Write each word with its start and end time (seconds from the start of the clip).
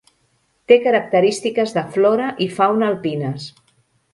Té 0.71 0.77
característiques 0.85 1.75
de 1.75 1.83
flora 1.99 2.33
i 2.47 2.51
fauna 2.57 2.91
alpines. 2.95 3.47